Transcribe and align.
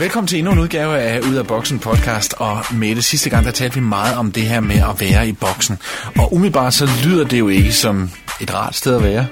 Velkommen 0.00 0.28
til 0.28 0.38
endnu 0.38 0.52
en 0.52 0.58
udgave 0.58 0.98
af 0.98 1.20
Ud 1.20 1.34
af 1.34 1.46
Boksen 1.46 1.78
podcast, 1.78 2.34
og 2.38 2.64
med 2.72 2.96
det 2.96 3.04
sidste 3.04 3.30
gang, 3.30 3.44
der 3.44 3.50
talte 3.50 3.74
vi 3.74 3.80
meget 3.80 4.16
om 4.16 4.32
det 4.32 4.42
her 4.42 4.60
med 4.60 4.76
at 4.76 5.00
være 5.00 5.28
i 5.28 5.32
boksen. 5.32 5.78
Og 6.18 6.34
umiddelbart 6.34 6.74
så 6.74 6.88
lyder 7.04 7.24
det 7.24 7.38
jo 7.38 7.48
ikke 7.48 7.72
som 7.72 8.10
et 8.40 8.54
rart 8.54 8.74
sted 8.74 8.96
at 8.96 9.02
være. 9.02 9.26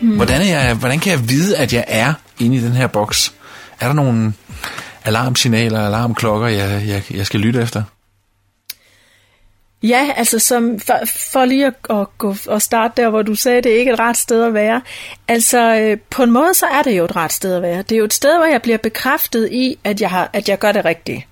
Hmm. 0.00 0.16
Hvordan, 0.16 0.40
er 0.40 0.44
jeg, 0.44 0.74
hvordan 0.74 0.98
kan 0.98 1.12
jeg 1.12 1.28
vide, 1.28 1.56
at 1.56 1.72
jeg 1.72 1.84
er 1.88 2.14
inde 2.38 2.56
i 2.56 2.60
den 2.60 2.72
her 2.72 2.86
boks? 2.86 3.34
Er 3.80 3.86
der 3.86 3.94
nogle 3.94 4.32
alarmsignaler, 5.04 5.86
alarmklokker, 5.86 6.48
jeg, 6.48 6.82
jeg, 6.86 7.02
jeg 7.16 7.26
skal 7.26 7.40
lytte 7.40 7.62
efter? 7.62 7.82
Ja, 9.82 10.10
altså 10.16 10.38
som, 10.38 10.80
for, 10.80 11.00
for 11.06 11.44
lige 11.44 11.66
at, 11.66 11.74
at, 11.90 12.18
gå, 12.18 12.34
at 12.50 12.62
starte 12.62 13.02
der, 13.02 13.08
hvor 13.08 13.22
du 13.22 13.34
sagde, 13.34 13.62
det 13.62 13.74
er 13.74 13.78
ikke 13.78 13.92
et 13.92 13.98
ret 13.98 14.16
sted 14.16 14.44
at 14.44 14.54
være. 14.54 14.82
Altså 15.28 15.76
øh, 15.76 15.98
på 16.10 16.22
en 16.22 16.30
måde, 16.30 16.54
så 16.54 16.66
er 16.66 16.82
det 16.82 16.98
jo 16.98 17.04
et 17.04 17.16
ret 17.16 17.32
sted 17.32 17.54
at 17.54 17.62
være. 17.62 17.82
Det 17.82 17.92
er 17.92 17.98
jo 17.98 18.04
et 18.04 18.14
sted, 18.14 18.36
hvor 18.36 18.46
jeg 18.46 18.62
bliver 18.62 18.78
bekræftet 18.78 19.52
i, 19.52 19.78
at 19.84 20.00
jeg, 20.00 20.10
har, 20.10 20.30
at 20.32 20.48
jeg 20.48 20.58
gør 20.58 20.72
det 20.72 20.84
rigtigt. 20.84 21.26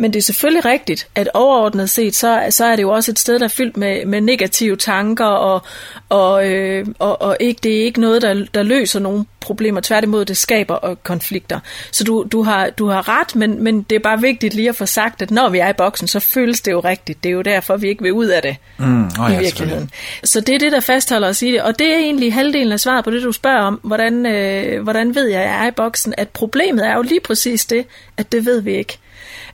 Men 0.00 0.12
det 0.12 0.18
er 0.18 0.22
selvfølgelig 0.22 0.64
rigtigt, 0.64 1.08
at 1.14 1.28
overordnet 1.34 1.90
set, 1.90 2.16
så, 2.16 2.46
så 2.50 2.64
er 2.64 2.76
det 2.76 2.82
jo 2.82 2.90
også 2.90 3.10
et 3.10 3.18
sted, 3.18 3.38
der 3.38 3.44
er 3.44 3.48
fyldt 3.48 3.76
med, 3.76 4.06
med 4.06 4.20
negative 4.20 4.76
tanker, 4.76 5.24
og, 5.24 5.62
og, 6.08 6.48
øh, 6.48 6.86
og, 6.98 7.22
og 7.22 7.36
ikke, 7.40 7.60
det 7.62 7.80
er 7.80 7.84
ikke 7.84 8.00
noget, 8.00 8.22
der, 8.22 8.46
der 8.54 8.62
løser 8.62 9.00
nogle 9.00 9.24
problemer. 9.40 9.80
Tværtimod, 9.80 10.24
det 10.24 10.36
skaber 10.36 10.74
og 10.74 11.02
konflikter. 11.02 11.60
Så 11.92 12.04
du, 12.04 12.26
du, 12.32 12.42
har, 12.42 12.70
du 12.70 12.86
har 12.86 13.08
ret, 13.08 13.36
men, 13.36 13.64
men 13.64 13.82
det 13.82 13.96
er 13.96 14.00
bare 14.00 14.20
vigtigt 14.20 14.54
lige 14.54 14.68
at 14.68 14.76
få 14.76 14.86
sagt, 14.86 15.22
at 15.22 15.30
når 15.30 15.48
vi 15.48 15.58
er 15.58 15.68
i 15.68 15.72
boksen, 15.72 16.08
så 16.08 16.20
føles 16.20 16.60
det 16.60 16.72
jo 16.72 16.80
rigtigt. 16.80 17.24
Det 17.24 17.28
er 17.28 17.34
jo 17.34 17.42
derfor, 17.42 17.76
vi 17.76 17.88
ikke 17.88 18.02
vil 18.02 18.12
ud 18.12 18.26
af 18.26 18.42
det 18.42 18.56
mm, 18.78 19.04
oh 19.04 19.10
ja, 19.32 19.38
i 19.38 19.40
virkeligheden. 19.40 19.90
Så 20.24 20.40
det 20.40 20.54
er 20.54 20.58
det, 20.58 20.72
der 20.72 20.80
fastholder 20.80 21.28
os 21.28 21.42
i 21.42 21.52
det. 21.52 21.62
Og 21.62 21.78
det 21.78 21.94
er 21.94 21.98
egentlig 21.98 22.34
halvdelen 22.34 22.72
af 22.72 22.80
svaret 22.80 23.04
på 23.04 23.10
det, 23.10 23.22
du 23.22 23.32
spørger 23.32 23.62
om. 23.62 23.80
Hvordan, 23.82 24.26
øh, 24.26 24.82
hvordan 24.82 25.14
ved 25.14 25.28
jeg, 25.28 25.40
at 25.40 25.48
jeg 25.48 25.64
er 25.64 25.68
i 25.68 25.70
boksen? 25.70 26.14
At 26.18 26.28
problemet 26.28 26.86
er 26.86 26.94
jo 26.94 27.02
lige 27.02 27.20
præcis 27.20 27.64
det, 27.64 27.86
at 28.16 28.32
det 28.32 28.46
ved 28.46 28.60
vi 28.60 28.76
ikke. 28.76 28.98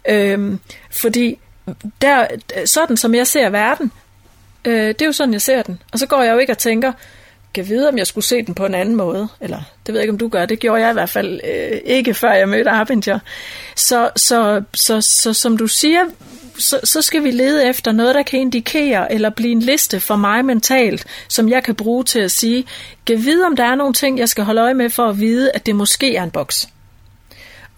Øhm, 0.09 0.59
fordi 0.91 1.39
der, 2.01 2.27
sådan 2.65 2.97
som 2.97 3.15
jeg 3.15 3.27
ser 3.27 3.51
verden, 3.51 3.93
øh, 4.65 4.89
det 4.89 5.03
er 5.03 5.07
jo 5.07 5.13
sådan, 5.13 5.33
jeg 5.33 5.43
ser 5.43 5.63
den. 5.63 5.83
Og 5.93 5.99
så 5.99 6.07
går 6.07 6.23
jeg 6.23 6.33
jo 6.33 6.39
ikke 6.39 6.53
og 6.53 6.59
tænker, 6.59 6.93
kan 7.57 7.69
vide, 7.69 7.89
om 7.89 7.99
jeg 7.99 8.07
skulle 8.07 8.25
se 8.25 8.43
den 8.43 8.55
på 8.55 8.67
en 8.67 8.75
anden 8.75 8.97
måde. 8.97 9.29
Eller 9.41 9.63
det 9.87 9.95
ved 9.95 10.01
jeg 10.01 10.03
ikke, 10.03 10.13
om 10.13 10.19
du 10.19 10.29
gør. 10.29 10.47
Det 10.47 10.59
gjorde 10.59 10.83
jeg 10.83 10.91
i 10.91 10.93
hvert 10.93 11.11
fald 11.11 11.41
øh, 11.45 11.81
ikke, 11.85 12.15
før 12.15 12.33
jeg 12.33 12.49
mødte 12.49 12.71
Arbinger. 12.71 13.19
Så, 13.77 14.11
så, 14.17 14.63
så, 14.75 15.01
så, 15.01 15.01
så 15.01 15.33
som 15.33 15.57
du 15.57 15.67
siger, 15.67 16.05
så, 16.59 16.81
så 16.85 17.03
skal 17.03 17.25
vi 17.25 17.31
lede 17.31 17.69
efter 17.69 17.93
noget, 17.93 18.15
der 18.15 18.23
kan 18.23 18.41
indikere 18.41 19.13
eller 19.13 19.31
blive 19.31 19.53
en 19.53 19.61
liste 19.61 20.01
for 20.01 20.17
mig 20.17 20.45
mentalt, 20.45 21.05
som 21.29 21.49
jeg 21.49 21.65
kan 21.65 21.75
bruge 21.75 22.05
til 22.05 22.19
at 22.19 22.31
sige, 22.31 22.65
kan 23.07 23.25
vide, 23.25 23.45
om 23.45 23.57
der 23.57 23.65
er 23.65 23.75
nogle 23.75 23.95
ting, 23.95 24.19
jeg 24.19 24.29
skal 24.29 24.45
holde 24.45 24.61
øje 24.61 24.75
med 24.75 24.91
for 24.91 25.07
at 25.09 25.21
vide, 25.21 25.51
at 25.55 25.67
det 25.67 25.77
måske 25.77 26.17
er 26.17 26.23
en 26.23 26.31
boks. 26.31 26.69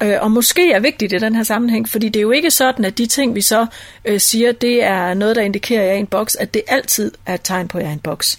Øh, 0.02 0.16
og 0.20 0.30
måske 0.30 0.72
er 0.72 0.80
vigtigt 0.80 1.12
i 1.12 1.18
den 1.18 1.34
her 1.34 1.42
sammenhæng, 1.42 1.88
fordi 1.88 2.08
det 2.08 2.20
er 2.20 2.22
jo 2.22 2.30
ikke 2.30 2.50
sådan, 2.50 2.84
at 2.84 2.98
de 2.98 3.06
ting, 3.06 3.34
vi 3.34 3.40
så 3.40 3.66
øh, 4.04 4.20
siger, 4.20 4.52
det 4.52 4.84
er 4.84 5.14
noget, 5.14 5.36
der 5.36 5.42
indikerer, 5.42 5.80
at 5.80 5.86
jeg 5.86 5.94
er 5.94 5.98
en 5.98 6.06
boks, 6.06 6.36
at 6.36 6.54
det 6.54 6.62
altid 6.68 7.12
er 7.26 7.34
et 7.34 7.40
tegn 7.44 7.68
på, 7.68 7.78
at 7.78 7.84
jeg 7.84 7.90
er 7.90 7.94
en 7.94 8.00
boks. 8.00 8.38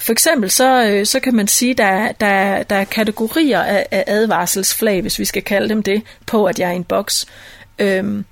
For 0.00 0.12
eksempel 0.12 0.50
så, 0.50 0.84
øh, 0.84 1.06
så 1.06 1.20
kan 1.20 1.34
man 1.34 1.48
sige, 1.48 1.70
at 1.70 1.78
der, 1.78 2.12
der, 2.12 2.62
der 2.62 2.76
er 2.76 2.84
kategorier 2.84 3.62
af, 3.62 3.86
af 3.90 4.04
advarselsflag, 4.06 5.00
hvis 5.00 5.18
vi 5.18 5.24
skal 5.24 5.42
kalde 5.42 5.68
dem 5.68 5.82
det, 5.82 6.02
på, 6.26 6.44
at 6.44 6.58
jeg 6.58 6.68
er 6.68 6.74
en 6.74 6.84
boks. 6.84 7.26
Øhm, 7.78 8.24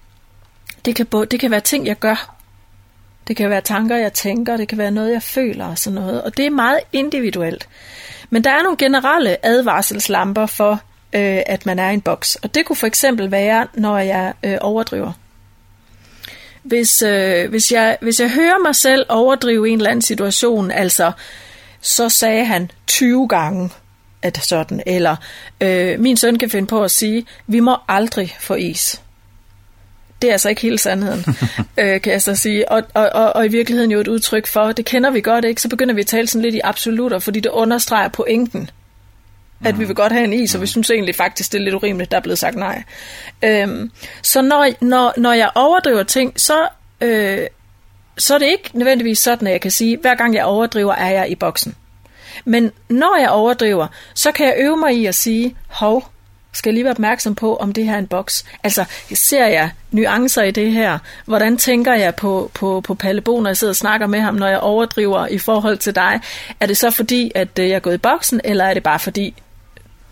det, 0.84 0.96
kan, 0.96 1.06
det 1.30 1.40
kan 1.40 1.50
være 1.50 1.60
ting, 1.60 1.86
jeg 1.86 1.98
gør. 1.98 2.34
Det 3.28 3.36
kan 3.36 3.50
være 3.50 3.60
tanker, 3.60 3.96
jeg 3.96 4.12
tænker. 4.12 4.56
Det 4.56 4.68
kan 4.68 4.78
være 4.78 4.90
noget, 4.90 5.12
jeg 5.12 5.22
føler 5.22 5.66
og 5.66 5.78
sådan 5.78 5.94
noget. 5.94 6.22
Og 6.22 6.36
det 6.36 6.46
er 6.46 6.50
meget 6.50 6.80
individuelt. 6.92 7.68
Men 8.30 8.44
der 8.44 8.50
er 8.50 8.62
nogle 8.62 8.76
generelle 8.76 9.46
advarselslamper 9.46 10.46
for, 10.46 10.80
øh, 11.12 11.42
at 11.46 11.66
man 11.66 11.78
er 11.78 11.90
i 11.90 11.94
en 11.94 12.00
boks. 12.00 12.36
Og 12.36 12.54
det 12.54 12.66
kunne 12.66 12.76
for 12.76 12.86
eksempel 12.86 13.30
være, 13.30 13.66
når 13.74 13.98
jeg 13.98 14.32
øh, 14.42 14.58
overdriver. 14.60 15.12
Hvis, 16.62 17.02
øh, 17.02 17.50
hvis, 17.50 17.72
jeg, 17.72 17.98
hvis 18.00 18.20
jeg 18.20 18.30
hører 18.30 18.62
mig 18.62 18.76
selv 18.76 19.06
overdrive 19.08 19.68
en 19.68 19.78
eller 19.78 19.90
anden 19.90 20.02
situation, 20.02 20.70
altså 20.70 21.12
så 21.80 22.08
sagde 22.08 22.44
han 22.44 22.70
20 22.86 23.28
gange, 23.28 23.70
at 24.22 24.38
sådan, 24.42 24.82
eller 24.86 25.16
øh, 25.60 26.00
min 26.00 26.16
søn 26.16 26.38
kan 26.38 26.50
finde 26.50 26.66
på 26.66 26.82
at 26.82 26.90
sige, 26.90 27.26
vi 27.46 27.60
må 27.60 27.76
aldrig 27.88 28.36
få 28.40 28.54
is. 28.54 29.02
Det 30.22 30.28
er 30.28 30.32
altså 30.32 30.48
ikke 30.48 30.62
hele 30.62 30.78
sandheden, 30.78 31.24
øh, 31.80 32.00
kan 32.00 32.12
jeg 32.12 32.22
så 32.22 32.34
sige. 32.34 32.72
Og, 32.72 32.82
og, 32.94 33.10
og, 33.14 33.36
og 33.36 33.46
i 33.46 33.48
virkeligheden 33.48 33.90
jo 33.90 34.00
et 34.00 34.08
udtryk 34.08 34.46
for, 34.46 34.72
det 34.72 34.84
kender 34.84 35.10
vi 35.10 35.20
godt, 35.20 35.44
ikke? 35.44 35.62
Så 35.62 35.68
begynder 35.68 35.94
vi 35.94 36.00
at 36.00 36.06
tale 36.06 36.26
sådan 36.26 36.42
lidt 36.42 36.54
i 36.54 36.60
absolutter, 36.64 37.18
fordi 37.18 37.40
det 37.40 37.50
understreger 37.50 38.08
pointen. 38.08 38.70
At 39.64 39.78
vi 39.78 39.84
vil 39.84 39.94
godt 39.94 40.12
have 40.12 40.24
en 40.24 40.32
is, 40.32 40.54
og 40.54 40.60
vi 40.60 40.66
synes 40.66 40.90
egentlig 40.90 41.14
faktisk, 41.14 41.52
det 41.52 41.58
er 41.58 41.62
lidt 41.62 41.74
urimeligt, 41.74 42.10
der 42.10 42.16
er 42.16 42.20
blevet 42.20 42.38
sagt 42.38 42.56
nej. 42.56 42.82
Øhm, 43.42 43.90
så 44.22 44.42
når, 44.42 44.84
når, 44.84 45.14
når 45.16 45.32
jeg 45.32 45.50
overdriver 45.54 46.02
ting, 46.02 46.40
så, 46.40 46.68
øh, 47.00 47.46
så 48.18 48.34
er 48.34 48.38
det 48.38 48.46
ikke 48.46 48.70
nødvendigvis 48.72 49.18
sådan, 49.18 49.46
at 49.46 49.52
jeg 49.52 49.60
kan 49.60 49.70
sige, 49.70 49.96
hver 49.96 50.14
gang 50.14 50.34
jeg 50.34 50.44
overdriver, 50.44 50.94
er 50.94 51.10
jeg 51.10 51.30
i 51.30 51.34
boksen. 51.34 51.74
Men 52.44 52.72
når 52.88 53.20
jeg 53.20 53.30
overdriver, 53.30 53.86
så 54.14 54.32
kan 54.32 54.46
jeg 54.46 54.54
øve 54.58 54.76
mig 54.76 54.94
i 54.94 55.06
at 55.06 55.14
sige, 55.14 55.56
hov, 55.66 56.08
skal 56.52 56.70
jeg 56.70 56.74
lige 56.74 56.84
være 56.84 56.90
opmærksom 56.90 57.34
på, 57.34 57.56
om 57.56 57.72
det 57.72 57.84
her 57.84 57.94
er 57.94 57.98
en 57.98 58.06
boks. 58.06 58.44
Altså, 58.64 58.84
ser 59.14 59.46
jeg 59.46 59.70
nuancer 59.90 60.42
i 60.42 60.50
det 60.50 60.72
her? 60.72 60.98
Hvordan 61.24 61.56
tænker 61.56 61.94
jeg 61.94 62.14
på, 62.14 62.50
på, 62.54 62.80
på 62.80 62.94
Palle 62.94 63.20
Bo, 63.20 63.40
når 63.40 63.50
jeg 63.50 63.56
sidder 63.56 63.72
og 63.72 63.76
snakker 63.76 64.06
med 64.06 64.20
ham, 64.20 64.34
når 64.34 64.46
jeg 64.46 64.58
overdriver 64.58 65.26
i 65.26 65.38
forhold 65.38 65.78
til 65.78 65.94
dig? 65.94 66.20
Er 66.60 66.66
det 66.66 66.76
så 66.76 66.90
fordi, 66.90 67.32
at 67.34 67.58
øh, 67.58 67.68
jeg 67.68 67.74
er 67.74 67.80
gået 67.80 67.94
i 67.94 67.98
boksen, 67.98 68.40
eller 68.44 68.64
er 68.64 68.74
det 68.74 68.82
bare 68.82 68.98
fordi, 68.98 69.34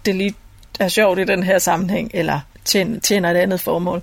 det 0.07 0.15
lige 0.15 0.35
er 0.81 0.89
sjovt 0.89 1.19
i 1.19 1.25
den 1.25 1.43
her 1.43 1.59
sammenhæng, 1.59 2.11
eller 2.15 2.41
tjener, 3.03 3.31
et 3.31 3.37
andet 3.37 3.61
formål. 3.61 4.03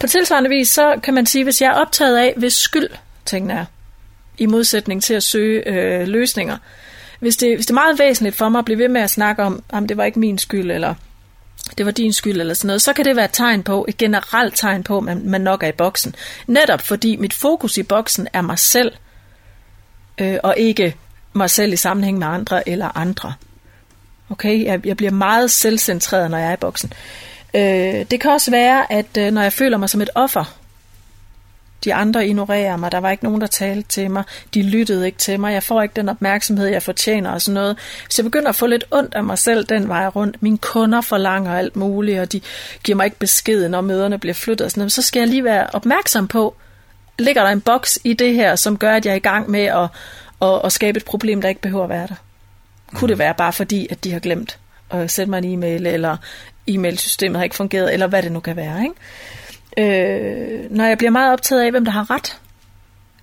På 0.00 0.06
tilsvarende 0.06 0.50
vis, 0.50 0.68
så 0.68 1.00
kan 1.02 1.14
man 1.14 1.26
sige, 1.26 1.44
hvis 1.44 1.62
jeg 1.62 1.68
er 1.68 1.74
optaget 1.74 2.18
af, 2.18 2.34
hvis 2.36 2.54
skyld 2.54 2.88
tingene 3.24 3.54
er, 3.54 3.64
i 4.38 4.46
modsætning 4.46 5.02
til 5.02 5.14
at 5.14 5.22
søge 5.22 5.68
øh, 5.68 6.08
løsninger. 6.08 6.56
Hvis 7.20 7.36
det, 7.36 7.56
hvis 7.56 7.66
det 7.66 7.70
er 7.70 7.74
meget 7.74 7.98
væsentligt 7.98 8.36
for 8.36 8.48
mig 8.48 8.58
at 8.58 8.64
blive 8.64 8.78
ved 8.78 8.88
med 8.88 9.00
at 9.00 9.10
snakke 9.10 9.42
om, 9.42 9.62
om 9.68 9.86
det 9.86 9.96
var 9.96 10.04
ikke 10.04 10.18
min 10.18 10.38
skyld, 10.38 10.70
eller 10.70 10.94
det 11.78 11.86
var 11.86 11.92
din 11.92 12.12
skyld, 12.12 12.40
eller 12.40 12.54
sådan 12.54 12.66
noget, 12.66 12.82
så 12.82 12.92
kan 12.92 13.04
det 13.04 13.16
være 13.16 13.24
et 13.24 13.32
tegn 13.32 13.62
på, 13.62 13.84
et 13.88 13.96
generelt 13.96 14.56
tegn 14.56 14.82
på, 14.82 14.98
at 14.98 15.04
man, 15.04 15.22
man 15.24 15.40
nok 15.40 15.62
er 15.62 15.68
i 15.68 15.72
boksen. 15.72 16.14
Netop 16.46 16.80
fordi 16.80 17.16
mit 17.16 17.32
fokus 17.32 17.76
i 17.76 17.82
boksen 17.82 18.28
er 18.32 18.40
mig 18.40 18.58
selv, 18.58 18.92
øh, 20.18 20.36
og 20.42 20.54
ikke 20.56 20.96
mig 21.32 21.50
selv 21.50 21.72
i 21.72 21.76
sammenhæng 21.76 22.18
med 22.18 22.26
andre 22.26 22.68
eller 22.68 22.96
andre. 22.96 23.32
Okay, 24.30 24.64
jeg, 24.64 24.86
jeg 24.86 24.96
bliver 24.96 25.12
meget 25.12 25.50
selvcentreret, 25.50 26.30
når 26.30 26.38
jeg 26.38 26.48
er 26.48 26.52
i 26.52 26.56
boksen. 26.56 26.92
Øh, 27.54 28.04
det 28.10 28.20
kan 28.20 28.30
også 28.30 28.50
være, 28.50 28.92
at 28.92 29.16
øh, 29.18 29.30
når 29.30 29.42
jeg 29.42 29.52
føler 29.52 29.76
mig 29.76 29.90
som 29.90 30.00
et 30.00 30.10
offer, 30.14 30.58
de 31.84 31.94
andre 31.94 32.26
ignorerer 32.26 32.76
mig, 32.76 32.92
der 32.92 32.98
var 32.98 33.10
ikke 33.10 33.24
nogen, 33.24 33.40
der 33.40 33.46
talte 33.46 33.88
til 33.88 34.10
mig, 34.10 34.24
de 34.54 34.62
lyttede 34.62 35.06
ikke 35.06 35.18
til 35.18 35.40
mig, 35.40 35.52
jeg 35.52 35.62
får 35.62 35.82
ikke 35.82 35.92
den 35.96 36.08
opmærksomhed, 36.08 36.66
jeg 36.66 36.82
fortjener 36.82 37.30
og 37.30 37.42
sådan 37.42 37.54
noget. 37.54 37.78
Så 38.10 38.22
jeg 38.22 38.24
begynder 38.24 38.48
at 38.48 38.54
få 38.54 38.66
lidt 38.66 38.84
ondt 38.90 39.14
af 39.14 39.24
mig 39.24 39.38
selv 39.38 39.64
den 39.64 39.88
vej 39.88 40.06
rundt, 40.06 40.42
mine 40.42 40.58
kunder 40.58 41.00
forlanger 41.00 41.54
alt 41.54 41.76
muligt, 41.76 42.20
og 42.20 42.32
de 42.32 42.40
giver 42.84 42.96
mig 42.96 43.04
ikke 43.04 43.18
besked, 43.18 43.68
når 43.68 43.80
møderne 43.80 44.18
bliver 44.18 44.34
flyttet 44.34 44.64
og 44.64 44.70
sådan 44.70 44.80
noget, 44.80 44.92
så 44.92 45.02
skal 45.02 45.20
jeg 45.20 45.28
lige 45.28 45.44
være 45.44 45.66
opmærksom 45.72 46.28
på, 46.28 46.54
ligger 47.18 47.42
der 47.42 47.50
en 47.50 47.60
boks 47.60 47.98
i 48.04 48.12
det 48.12 48.34
her, 48.34 48.56
som 48.56 48.78
gør, 48.78 48.92
at 48.92 49.06
jeg 49.06 49.12
er 49.12 49.16
i 49.16 49.18
gang 49.18 49.50
med 49.50 49.64
at, 49.64 49.88
at, 50.42 50.60
at 50.64 50.72
skabe 50.72 50.96
et 50.96 51.04
problem, 51.04 51.42
der 51.42 51.48
ikke 51.48 51.60
behøver 51.60 51.84
at 51.84 51.90
være 51.90 52.06
der. 52.06 52.14
Kunne 52.94 53.08
det 53.08 53.18
være 53.18 53.34
bare 53.34 53.52
fordi, 53.52 53.86
at 53.90 54.04
de 54.04 54.12
har 54.12 54.20
glemt 54.20 54.58
at 54.90 55.10
sende 55.10 55.30
mig 55.30 55.38
en 55.38 55.52
e-mail, 55.52 55.86
eller 55.86 56.16
e-mailsystemet 56.66 57.36
har 57.36 57.44
ikke 57.44 57.56
fungeret, 57.56 57.92
eller 57.92 58.06
hvad 58.06 58.22
det 58.22 58.32
nu 58.32 58.40
kan 58.40 58.56
være. 58.56 58.82
Ikke? 58.82 58.94
Øh, 59.78 60.70
når 60.70 60.84
jeg 60.84 60.98
bliver 60.98 61.10
meget 61.10 61.32
optaget 61.32 61.62
af, 61.62 61.70
hvem 61.70 61.84
der 61.84 61.92
har 61.92 62.10
ret, 62.10 62.38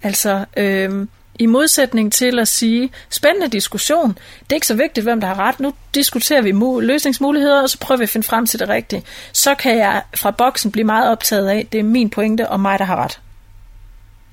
altså 0.04 0.46
øh, 0.58 1.08
i 1.40 1.46
modsætning 1.46 2.14
til 2.14 2.40
at 2.40 2.48
sige, 2.48 2.90
spændende 3.10 3.48
diskussion, 3.48 4.10
det 4.44 4.52
er 4.52 4.56
ikke 4.56 4.68
så 4.68 4.76
vigtigt, 4.76 5.04
hvem 5.04 5.22
der 5.22 5.28
har 5.28 5.40
ret, 5.40 5.60
nu 5.60 5.74
diskuterer 5.96 6.42
vi 6.42 6.52
mu- 6.52 6.80
løsningsmuligheder, 6.80 7.62
og 7.62 7.70
så 7.70 7.80
prøver 7.80 7.98
vi 7.98 8.04
at 8.04 8.10
finde 8.10 8.28
frem 8.28 8.46
til 8.46 8.60
det 8.60 8.70
rigtige. 8.70 9.04
Så 9.34 9.56
kan 9.56 9.78
jeg 9.78 10.02
fra 10.16 10.32
boksen 10.32 10.72
blive 10.72 10.86
meget 10.86 11.12
optaget 11.12 11.50
af, 11.50 11.68
det 11.72 11.80
er 11.80 11.84
min 11.84 12.10
pointe, 12.10 12.50
og 12.50 12.60
mig, 12.60 12.80
der 12.80 12.86
har 12.86 12.96
ret. 12.96 13.20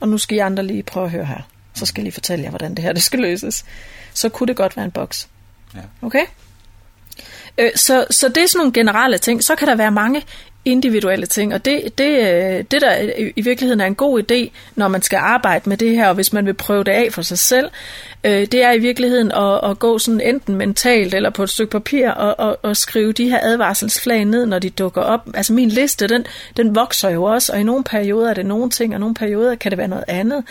Og 0.00 0.08
nu 0.08 0.18
skal 0.18 0.36
I 0.36 0.40
andre 0.40 0.62
lige 0.62 0.82
prøve 0.82 1.06
at 1.06 1.12
høre 1.12 1.24
her. 1.24 1.40
Så 1.74 1.86
skal 1.86 2.00
jeg 2.00 2.04
lige 2.04 2.12
fortælle 2.12 2.42
jer, 2.44 2.50
hvordan 2.50 2.74
det 2.74 2.84
her 2.84 2.92
det 2.92 3.02
skal 3.02 3.18
løses 3.20 3.64
så 4.14 4.28
kunne 4.28 4.46
det 4.46 4.56
godt 4.56 4.76
være 4.76 4.84
en 4.84 4.90
boks. 4.90 5.28
Ja. 5.74 5.80
Okay? 6.02 6.26
Øh, 7.58 7.70
så, 7.76 8.06
så 8.10 8.28
det 8.28 8.42
er 8.42 8.46
sådan 8.46 8.58
nogle 8.58 8.72
generelle 8.72 9.18
ting. 9.18 9.44
Så 9.44 9.56
kan 9.56 9.68
der 9.68 9.74
være 9.74 9.90
mange 9.90 10.22
individuelle 10.64 11.26
ting, 11.26 11.54
og 11.54 11.64
det, 11.64 11.98
det, 11.98 12.18
øh, 12.18 12.64
det 12.70 12.80
der 12.80 12.96
i 13.36 13.40
virkeligheden 13.40 13.80
er 13.80 13.86
en 13.86 13.94
god 13.94 14.22
idé, 14.22 14.50
når 14.74 14.88
man 14.88 15.02
skal 15.02 15.16
arbejde 15.16 15.68
med 15.68 15.76
det 15.76 15.90
her, 15.90 16.08
og 16.08 16.14
hvis 16.14 16.32
man 16.32 16.46
vil 16.46 16.54
prøve 16.54 16.84
det 16.84 16.92
af 16.92 17.12
for 17.12 17.22
sig 17.22 17.38
selv, 17.38 17.70
øh, 18.24 18.46
det 18.46 18.54
er 18.54 18.72
i 18.72 18.78
virkeligheden 18.78 19.32
at, 19.32 19.70
at 19.70 19.78
gå 19.78 19.98
sådan 19.98 20.20
enten 20.20 20.54
mentalt 20.54 21.14
eller 21.14 21.30
på 21.30 21.42
et 21.42 21.50
stykke 21.50 21.70
papir 21.70 22.10
og, 22.10 22.46
og, 22.48 22.58
og 22.62 22.76
skrive 22.76 23.12
de 23.12 23.30
her 23.30 23.40
advarselsflag 23.42 24.24
ned, 24.24 24.46
når 24.46 24.58
de 24.58 24.70
dukker 24.70 25.02
op. 25.02 25.28
Altså 25.34 25.52
min 25.52 25.68
liste, 25.68 26.06
den, 26.06 26.26
den 26.56 26.74
vokser 26.74 27.10
jo 27.10 27.24
også, 27.24 27.52
og 27.52 27.60
i 27.60 27.62
nogle 27.62 27.84
perioder 27.84 28.30
er 28.30 28.34
det 28.34 28.46
nogle 28.46 28.70
ting, 28.70 28.94
og 28.94 29.00
nogle 29.00 29.14
perioder 29.14 29.54
kan 29.54 29.70
det 29.70 29.78
være 29.78 29.88
noget 29.88 30.04
andet. 30.08 30.44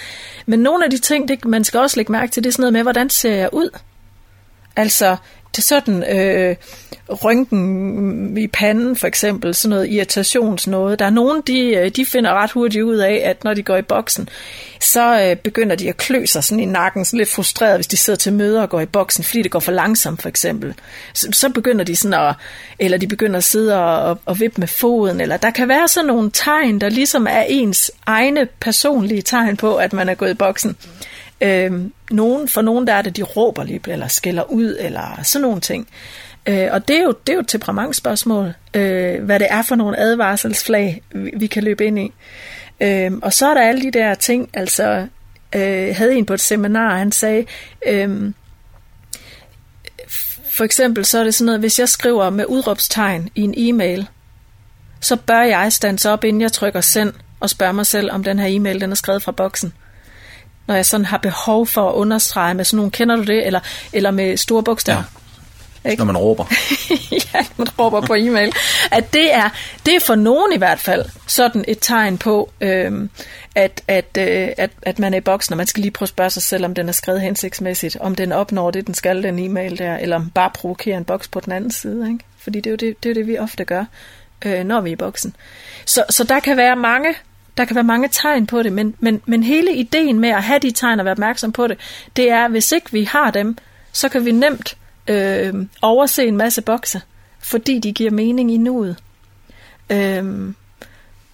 Men 0.45 0.59
nogle 0.59 0.85
af 0.85 0.91
de 0.91 0.97
ting, 0.97 1.27
det, 1.27 1.45
man 1.45 1.63
skal 1.63 1.79
også 1.79 1.97
lægge 1.97 2.11
mærke 2.11 2.31
til, 2.31 2.43
det 2.43 2.49
er 2.49 2.53
sådan 2.53 2.61
noget 2.61 2.73
med, 2.73 2.83
hvordan 2.83 3.09
ser 3.09 3.35
jeg 3.35 3.49
ud? 3.51 3.69
Altså, 4.75 5.17
til 5.57 5.63
sådan 5.63 6.03
øh, 6.17 6.55
rynken 7.23 8.37
i 8.37 8.47
panden 8.47 8.95
for 8.95 9.07
eksempel, 9.07 9.55
sådan 9.55 9.69
noget 9.69 9.91
irritationsnåde. 9.91 10.95
Der 10.95 11.05
er 11.05 11.09
nogen, 11.09 11.41
de, 11.47 11.59
øh, 11.59 11.91
de 11.95 12.05
finder 12.05 12.33
ret 12.33 12.51
hurtigt 12.51 12.83
ud 12.83 12.95
af, 12.95 13.21
at 13.25 13.43
når 13.43 13.53
de 13.53 13.63
går 13.63 13.77
i 13.77 13.81
boksen, 13.81 14.29
så 14.81 15.21
øh, 15.21 15.35
begynder 15.35 15.75
de 15.75 15.89
at 15.89 15.97
klø 15.97 16.25
sig 16.25 16.43
sådan 16.43 16.59
i 16.59 16.65
nakken, 16.65 17.05
sådan 17.05 17.17
lidt 17.17 17.29
frustreret, 17.29 17.77
hvis 17.77 17.87
de 17.87 17.97
sidder 17.97 18.17
til 18.17 18.33
møder 18.33 18.61
og 18.61 18.69
går 18.69 18.79
i 18.81 18.85
boksen, 18.85 19.23
fordi 19.23 19.41
det 19.41 19.51
går 19.51 19.59
for 19.59 19.71
langsomt 19.71 20.21
for 20.21 20.29
eksempel. 20.29 20.73
Så, 21.13 21.27
så 21.31 21.49
begynder 21.49 21.85
de 21.85 21.95
sådan 21.95 22.27
at, 22.27 22.35
eller 22.79 22.97
de 22.97 23.07
begynder 23.07 23.37
at 23.37 23.43
sidde 23.43 23.79
og, 23.79 24.09
og, 24.09 24.19
og 24.25 24.39
vippe 24.39 24.61
med 24.61 24.67
foden, 24.67 25.21
eller 25.21 25.37
der 25.37 25.51
kan 25.51 25.67
være 25.67 25.87
sådan 25.87 26.07
nogle 26.07 26.31
tegn, 26.33 26.81
der 26.81 26.89
ligesom 26.89 27.27
er 27.29 27.43
ens 27.47 27.91
egne 28.05 28.47
personlige 28.59 29.21
tegn 29.21 29.57
på, 29.57 29.75
at 29.75 29.93
man 29.93 30.09
er 30.09 30.15
gået 30.15 30.31
i 30.31 30.33
boksen. 30.33 30.77
Øh, 31.41 31.71
nogen, 32.11 32.47
for 32.47 32.61
nogen 32.61 32.87
der 32.87 32.93
er 32.93 33.01
det, 33.01 33.17
de 33.17 33.23
råber 33.23 33.63
lige, 33.63 33.81
eller 33.87 34.07
skælder 34.07 34.43
ud, 34.43 34.77
eller 34.79 35.19
sådan 35.23 35.41
nogle 35.41 35.61
ting. 35.61 35.87
Øh, 36.47 36.67
og 36.71 36.87
det 36.87 36.97
er 36.97 37.03
jo, 37.03 37.13
det 37.27 37.33
er 37.33 37.33
jo 37.33 37.39
et 37.39 37.47
temperamentsspørgsmål, 37.47 38.53
øh, 38.73 39.23
hvad 39.23 39.39
det 39.39 39.47
er 39.49 39.61
for 39.61 39.75
nogle 39.75 39.99
advarselsflag, 39.99 41.01
vi, 41.11 41.31
vi 41.37 41.47
kan 41.47 41.63
løbe 41.63 41.85
ind 41.85 41.99
i. 41.99 42.13
Øh, 42.81 43.11
og 43.21 43.33
så 43.33 43.47
er 43.47 43.53
der 43.53 43.61
alle 43.61 43.81
de 43.81 43.91
der 43.91 44.15
ting, 44.15 44.49
altså 44.53 45.07
øh, 45.55 45.95
havde 45.95 46.15
en 46.15 46.25
på 46.25 46.33
et 46.33 46.41
seminar, 46.41 46.97
han 46.97 47.11
sagde, 47.11 47.45
øh, 47.87 48.31
for 50.49 50.63
eksempel 50.63 51.05
så 51.05 51.19
er 51.19 51.23
det 51.23 51.33
sådan 51.33 51.45
noget, 51.45 51.59
hvis 51.59 51.79
jeg 51.79 51.89
skriver 51.89 52.29
med 52.29 52.45
udråbstegn 52.45 53.29
i 53.35 53.41
en 53.41 53.53
e-mail, 53.57 54.07
så 55.01 55.15
bør 55.15 55.41
jeg 55.41 55.73
stands 55.73 56.05
op, 56.05 56.23
inden 56.23 56.41
jeg 56.41 56.51
trykker 56.51 56.81
send, 56.81 57.13
og 57.39 57.49
spørge 57.49 57.73
mig 57.73 57.85
selv, 57.85 58.11
om 58.11 58.23
den 58.23 58.39
her 58.39 58.47
e-mail 58.49 58.81
den 58.81 58.91
er 58.91 58.95
skrevet 58.95 59.23
fra 59.23 59.31
boksen. 59.31 59.73
Når 60.67 60.75
jeg 60.75 60.85
sådan 60.85 61.05
har 61.05 61.17
behov 61.17 61.67
for 61.67 61.89
at 61.89 61.93
understrege 61.93 62.53
med 62.53 62.65
sådan 62.65 62.77
nogle, 62.77 62.91
kender 62.91 63.15
du 63.15 63.23
det, 63.23 63.45
eller, 63.45 63.59
eller 63.93 64.11
med 64.11 64.37
store 64.37 64.63
bogstaver. 64.63 64.97
Ja. 64.97 65.17
Ikke? 65.89 65.99
Når 65.99 66.05
man 66.05 66.17
råber. 66.17 66.45
ja, 67.33 67.45
man 67.57 67.67
råber 67.79 68.01
på 68.01 68.13
e-mail. 68.13 68.53
At 68.91 69.13
det 69.13 69.33
er, 69.33 69.49
det 69.85 69.95
er 69.95 69.99
for 69.99 70.15
nogen 70.15 70.53
i 70.53 70.57
hvert 70.57 70.79
fald 70.79 71.05
sådan 71.27 71.65
et 71.67 71.77
tegn 71.81 72.17
på, 72.17 72.51
øhm, 72.61 73.09
at, 73.55 73.83
at, 73.87 74.17
øh, 74.17 74.49
at, 74.57 74.71
at 74.81 74.99
man 74.99 75.13
er 75.13 75.17
i 75.17 75.21
boksen, 75.21 75.53
og 75.53 75.57
man 75.57 75.67
skal 75.67 75.81
lige 75.81 75.91
prøve 75.91 76.05
at 76.05 76.09
spørge 76.09 76.29
sig 76.29 76.43
selv, 76.43 76.65
om 76.65 76.73
den 76.73 76.89
er 76.89 76.93
skrevet 76.93 77.21
hensigtsmæssigt, 77.21 77.97
om 77.99 78.15
den 78.15 78.31
opnår 78.31 78.71
det, 78.71 78.87
den 78.87 78.93
skal, 78.93 79.23
den 79.23 79.39
e-mail 79.39 79.77
der, 79.77 79.97
eller 79.97 80.15
om 80.15 80.29
bare 80.29 80.49
provokerer 80.53 80.97
en 80.97 81.05
boks 81.05 81.27
på 81.27 81.39
den 81.39 81.51
anden 81.51 81.71
side. 81.71 82.07
Ikke? 82.07 82.23
Fordi 82.37 82.59
det 82.59 82.67
er 82.67 82.71
jo 82.71 82.77
det, 82.77 83.03
det, 83.03 83.09
er 83.09 83.13
det 83.13 83.27
vi 83.27 83.37
ofte 83.37 83.65
gør, 83.65 83.85
øh, 84.45 84.63
når 84.63 84.81
vi 84.81 84.89
er 84.89 84.93
i 84.93 84.95
boksen. 84.95 85.35
Så, 85.85 86.03
så 86.09 86.23
der 86.23 86.39
kan 86.39 86.57
være 86.57 86.75
mange 86.75 87.15
der 87.57 87.65
kan 87.65 87.75
være 87.75 87.83
mange 87.83 88.09
tegn 88.11 88.47
på 88.47 88.63
det, 88.63 88.73
men, 88.73 88.95
men, 88.99 89.21
men 89.25 89.43
hele 89.43 89.75
ideen 89.75 90.19
med 90.19 90.29
at 90.29 90.43
have 90.43 90.59
de 90.59 90.71
tegn 90.71 90.99
og 90.99 91.05
være 91.05 91.11
opmærksom 91.11 91.51
på 91.51 91.67
det, 91.67 91.77
det 92.15 92.31
er, 92.31 92.45
at 92.45 92.51
hvis 92.51 92.71
ikke 92.71 92.91
vi 92.91 93.03
har 93.03 93.31
dem, 93.31 93.57
så 93.91 94.09
kan 94.09 94.25
vi 94.25 94.31
nemt 94.31 94.77
øh, 95.07 95.53
overse 95.81 96.25
en 96.25 96.37
masse 96.37 96.61
bokse, 96.61 97.01
fordi 97.39 97.79
de 97.79 97.91
giver 97.91 98.11
mening 98.11 98.53
i 98.53 98.57
nuet. 98.57 98.95
Øh, 99.89 100.53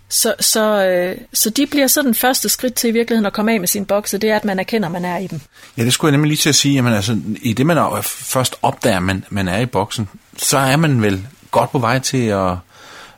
så, 0.09 0.33
så, 0.39 0.85
øh, 0.85 1.17
så 1.33 1.49
de 1.49 1.67
bliver 1.67 1.87
så 1.87 2.01
den 2.01 2.15
første 2.15 2.49
skridt 2.49 2.73
til 2.73 2.89
i 2.89 2.93
virkeligheden 2.93 3.25
at 3.25 3.33
komme 3.33 3.53
af 3.53 3.59
med 3.59 3.67
sin 3.67 3.85
bokse, 3.85 4.17
det 4.17 4.29
er, 4.29 4.35
at 4.35 4.45
man 4.45 4.59
erkender, 4.59 4.87
at 4.87 4.91
man 4.91 5.05
er 5.05 5.17
i 5.17 5.27
dem. 5.27 5.41
Ja, 5.77 5.83
det 5.83 5.93
skulle 5.93 6.09
jeg 6.09 6.17
nemlig 6.17 6.29
lige 6.29 6.37
til 6.37 6.49
at 6.49 6.55
sige, 6.55 6.79
at 6.79 6.93
altså, 6.93 7.19
i 7.41 7.53
det, 7.53 7.65
man 7.65 7.77
først 8.03 8.55
opdager, 8.61 8.97
at 8.97 9.03
man, 9.03 9.25
man 9.29 9.47
er 9.47 9.59
i 9.59 9.65
boksen, 9.65 10.09
så 10.37 10.57
er 10.57 10.77
man 10.77 11.01
vel 11.01 11.27
godt 11.51 11.71
på 11.71 11.79
vej 11.79 11.99
til 11.99 12.27
at 12.27 12.55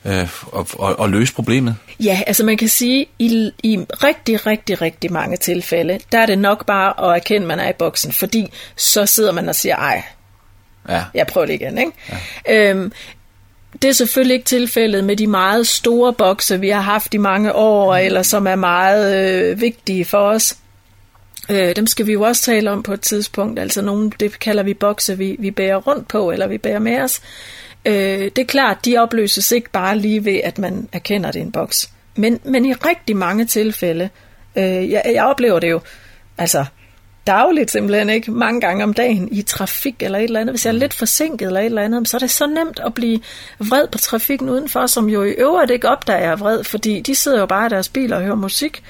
øh, 0.06 0.30
og, 0.42 0.68
og, 0.74 1.00
og 1.00 1.10
løse 1.10 1.34
problemet? 1.34 1.76
Ja, 2.00 2.22
altså 2.28 2.44
man 2.44 2.58
kan 2.58 2.70
sige, 2.70 3.08
i, 3.20 3.52
i 3.64 3.78
rigtig, 3.78 4.46
rigtig, 4.46 4.82
rigtig 4.82 5.12
mange 5.12 5.38
tilfælde, 5.38 6.00
der 6.12 6.20
er 6.20 6.26
det 6.26 6.40
nok 6.40 6.66
bare 6.66 7.10
at 7.10 7.16
erkende, 7.16 7.42
at 7.42 7.48
man 7.48 7.60
er 7.60 7.70
i 7.70 7.74
boksen, 7.80 8.12
fordi 8.12 8.48
så 8.76 9.06
sidder 9.06 9.32
man 9.32 9.50
og 9.50 9.56
siger, 9.56 9.76
ej, 9.76 10.04
ja. 10.90 11.04
jeg 11.14 11.28
prøver 11.28 11.48
det 11.48 11.54
igen. 11.54 11.78
Ikke? 11.78 11.92
Ja. 12.48 12.70
Øhm, 12.70 12.92
det 13.82 13.88
er 13.88 13.92
selvfølgelig 13.92 14.34
ikke 14.34 14.46
tilfældet 14.46 15.04
med 15.04 15.16
de 15.16 15.28
meget 15.28 15.68
store 15.68 16.14
bokse, 16.14 16.60
vi 16.60 16.70
har 16.70 16.82
haft 16.82 17.14
i 17.14 17.18
mange 17.18 17.54
år, 17.54 17.94
mm. 17.94 18.06
eller 18.06 18.24
som 18.24 18.48
er 18.48 18.56
meget 18.56 19.16
øh, 19.16 19.62
vigtige 19.62 20.06
for 20.06 20.18
os. 20.18 20.58
Øh, 21.50 21.76
dem 21.76 21.88
skal 21.88 22.08
vi 22.08 22.12
jo 22.12 22.22
også 22.22 22.42
tale 22.42 22.72
om 22.72 22.84
på 22.84 22.94
et 22.94 23.02
tidspunkt. 23.02 23.60
Altså 23.60 23.82
nogle, 23.82 24.12
det 24.20 24.40
kalder 24.40 24.64
vi 24.64 24.74
bokse, 24.74 25.18
vi, 25.18 25.36
vi 25.40 25.52
bærer 25.52 25.78
rundt 25.78 26.08
på, 26.08 26.32
eller 26.32 26.48
vi 26.48 26.58
bærer 26.58 26.80
med 26.80 27.02
os. 27.02 27.22
Øh, 27.86 28.32
det 28.36 28.38
er 28.38 28.46
klart, 28.46 28.86
de 28.86 28.98
opløses 28.98 29.52
ikke 29.52 29.70
bare 29.70 29.98
lige 29.98 30.26
ved, 30.26 30.40
at 30.44 30.58
man 30.58 30.90
erkender, 30.92 31.32
det 31.32 31.40
er 31.40 31.46
en 31.46 31.52
boks. 31.52 31.90
Men, 32.16 32.40
men 32.44 32.66
i 32.66 32.74
rigtig 32.74 33.18
mange 33.18 33.46
tilfælde, 33.46 34.10
øh, 34.56 34.92
jeg, 34.92 35.02
jeg 35.14 35.24
oplever 35.24 35.60
det 35.60 35.70
jo, 35.70 35.82
altså 36.38 36.66
dagligt 37.28 37.72
simpelthen, 37.72 38.10
ikke? 38.10 38.32
Mange 38.32 38.62
gange 38.62 38.84
om 38.84 38.94
dagen 38.94 39.30
i 39.32 39.42
trafik 39.42 39.96
eller 40.00 40.20
et 40.20 40.24
eller 40.24 40.40
andet. 40.40 40.54
Hvis 40.54 40.66
jeg 40.66 40.72
er 40.72 40.78
lidt 40.78 40.94
forsinket 40.94 41.46
eller 41.46 41.60
et 41.60 41.66
eller 41.66 41.82
andet, 41.82 42.08
så 42.08 42.18
er 42.18 42.20
det 42.20 42.32
så 42.32 42.48
nemt 42.48 42.80
at 42.86 42.94
blive 42.94 43.20
vred 43.60 43.88
på 43.88 43.98
trafikken 43.98 44.50
udenfor, 44.50 44.88
som 44.88 45.10
jo 45.10 45.24
i 45.24 45.32
øvrigt 45.32 45.72
ikke 45.72 45.90
opdager, 45.90 46.18
at 46.18 46.24
jeg 46.24 46.32
er 46.32 46.36
vred, 46.36 46.64
fordi 46.64 47.00
de 47.00 47.16
sidder 47.16 47.40
jo 47.40 47.46
bare 47.46 47.66
i 47.66 47.70
deres 47.70 47.90
bil 47.90 48.14
og 48.14 48.22
hører 48.22 48.36
musik. 48.36 48.84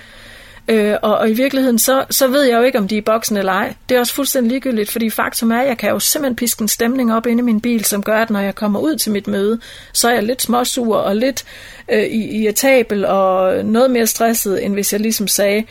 Øh, 0.67 0.95
og, 1.01 1.17
og 1.17 1.29
i 1.29 1.33
virkeligheden, 1.33 1.79
så, 1.79 2.05
så 2.09 2.27
ved 2.27 2.43
jeg 2.43 2.57
jo 2.57 2.63
ikke, 2.63 2.77
om 2.77 2.87
de 2.87 2.95
er 2.95 2.99
i 2.99 3.01
boksen 3.01 3.37
eller 3.37 3.51
ej. 3.51 3.73
Det 3.89 3.95
er 3.95 3.99
også 3.99 4.13
fuldstændig 4.13 4.49
ligegyldigt, 4.49 4.91
fordi 4.91 5.09
faktum 5.09 5.51
er, 5.51 5.59
at 5.59 5.67
jeg 5.67 5.77
kan 5.77 5.89
jo 5.89 5.99
simpelthen 5.99 6.35
piske 6.35 6.61
en 6.61 6.67
stemning 6.67 7.13
op 7.13 7.25
inde 7.25 7.41
i 7.41 7.43
min 7.43 7.61
bil, 7.61 7.85
som 7.85 8.03
gør, 8.03 8.21
at 8.21 8.29
når 8.29 8.39
jeg 8.39 8.55
kommer 8.55 8.79
ud 8.79 8.95
til 8.95 9.11
mit 9.11 9.27
møde, 9.27 9.59
så 9.93 10.09
er 10.09 10.13
jeg 10.13 10.23
lidt 10.23 10.41
småsur 10.41 10.97
og 10.97 11.15
lidt 11.15 11.45
øh, 11.91 12.03
irritabel 12.11 13.05
og 13.05 13.65
noget 13.65 13.91
mere 13.91 14.07
stresset, 14.07 14.65
end 14.65 14.73
hvis 14.73 14.93
jeg 14.93 15.01
ligesom 15.01 15.27
sagde, 15.27 15.65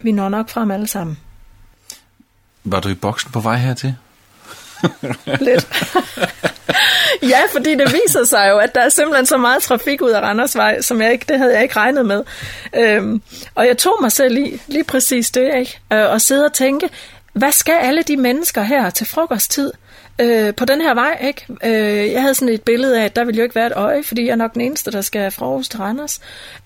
vi 0.00 0.12
når 0.12 0.28
nok 0.28 0.48
frem 0.48 0.70
alle 0.70 0.86
sammen. 0.86 1.18
Var 2.64 2.80
du 2.80 2.88
i 2.88 2.94
boksen 2.94 3.32
på 3.32 3.40
vej 3.40 3.56
hertil? 3.56 3.94
Lidt. 5.40 5.68
ja, 7.32 7.40
fordi 7.52 7.74
det 7.74 7.92
viser 7.92 8.24
sig 8.24 8.48
jo, 8.50 8.58
at 8.58 8.74
der 8.74 8.80
er 8.80 8.88
simpelthen 8.88 9.26
så 9.26 9.36
meget 9.36 9.62
trafik 9.62 10.02
ud 10.02 10.10
af 10.10 10.20
Randersvej, 10.20 10.80
som 10.80 11.02
jeg 11.02 11.12
ikke, 11.12 11.24
det 11.28 11.38
havde 11.38 11.54
jeg 11.54 11.62
ikke 11.62 11.76
regnet 11.76 12.06
med. 12.06 12.22
Øhm, 12.76 13.22
og 13.54 13.66
jeg 13.66 13.78
tog 13.78 13.98
mig 14.00 14.12
selv 14.12 14.34
lige, 14.34 14.60
lige 14.66 14.84
præcis 14.84 15.30
det, 15.30 15.50
ikke? 15.58 15.78
Øh, 15.92 16.10
og 16.10 16.20
sidde 16.20 16.44
og 16.44 16.52
tænke, 16.52 16.88
hvad 17.32 17.52
skal 17.52 17.74
alle 17.80 18.02
de 18.02 18.16
mennesker 18.16 18.62
her 18.62 18.90
til 18.90 19.06
frokosttid? 19.06 19.70
øh, 20.18 20.54
på 20.54 20.64
den 20.64 20.80
her 20.80 20.94
vej. 20.94 21.18
Ikke? 21.26 21.46
Øh, 21.64 22.12
jeg 22.12 22.20
havde 22.20 22.34
sådan 22.34 22.54
et 22.54 22.62
billede 22.62 23.00
af, 23.00 23.04
at 23.04 23.16
der 23.16 23.24
ville 23.24 23.38
jo 23.38 23.42
ikke 23.42 23.54
være 23.54 23.66
et 23.66 23.72
øje, 23.76 24.02
fordi 24.02 24.24
jeg 24.24 24.32
er 24.32 24.36
nok 24.36 24.54
den 24.54 24.60
eneste, 24.60 24.90
der 24.90 25.00
skal 25.00 25.30
fra 25.30 25.46
Aarhus 25.46 25.68
til 25.68 25.80
Randers. 25.80 26.20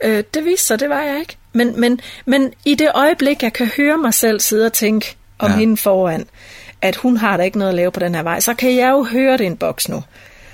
Øh, 0.05 0.25
det 0.35 0.45
viste 0.45 0.67
sig, 0.67 0.81
det 0.81 0.89
var 0.89 1.01
jeg 1.01 1.21
ikke. 1.21 1.37
Men, 1.53 1.81
men, 1.81 2.01
men 2.27 2.53
i 2.65 2.75
det 2.75 2.91
øjeblik, 2.95 3.43
jeg 3.43 3.53
kan 3.53 3.71
høre 3.77 3.99
mig 3.99 4.15
selv 4.15 4.41
sidde 4.41 4.67
og 4.67 4.73
tænke 4.73 5.17
om 5.39 5.51
ja. 5.51 5.57
hende 5.57 5.77
foran, 5.77 6.27
at 6.83 6.97
hun 6.97 7.17
har 7.17 7.37
da 7.37 7.43
ikke 7.43 7.59
noget 7.59 7.69
at 7.69 7.77
lave 7.77 7.91
på 7.91 8.01
den 8.01 8.15
her 8.15 8.23
vej, 8.23 8.41
så 8.41 8.55
kan 8.55 8.77
jeg 8.77 8.91
jo 8.91 9.05
høre 9.05 9.37
det 9.37 9.47
en 9.47 9.57
boks 9.57 9.89
nu. 9.89 10.03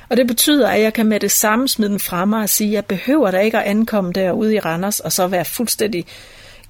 Og 0.09 0.17
det 0.17 0.27
betyder, 0.27 0.69
at 0.69 0.83
jeg 0.83 0.93
kan 0.93 1.07
med 1.07 1.21
det 1.21 1.31
samme 1.31 1.69
smide 1.69 1.91
den 1.91 2.01
fremme 2.01 2.37
og 2.37 2.49
sige, 2.49 2.69
at 2.69 2.75
jeg 2.75 2.85
behøver 2.85 3.31
da 3.31 3.39
ikke 3.39 3.59
at 3.59 3.65
ankomme 3.65 4.13
derude 4.13 4.55
i 4.55 4.61
Randers, 4.61 5.01
og 5.01 5.13
så 5.13 5.27
være 5.27 5.45
fuldstændig 5.45 6.07